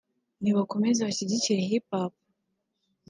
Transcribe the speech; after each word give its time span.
nibakomeze 0.41 0.99
bashyigikire 1.07 1.59
Hip 1.69 1.85
hop 1.93 2.13